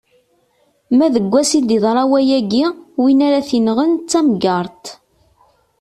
Ma 0.97 1.07
deg 1.15 1.25
wass 1.31 1.51
i 1.59 1.61
d-iḍra 1.61 2.03
wayagi, 2.11 2.65
win 3.01 3.19
ara 3.27 3.47
t-inɣen, 3.49 3.91
d 3.95 4.05
tamgerṭ. 4.11 4.85